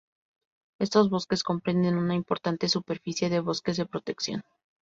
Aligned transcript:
Estos 0.79 1.11
bosques 1.11 1.43
comprenden 1.43 1.95
una 1.95 2.15
importante 2.15 2.67
superficie 2.67 3.29
de 3.29 3.39
bosques 3.39 3.77
de 3.77 3.85
protección. 3.85 4.43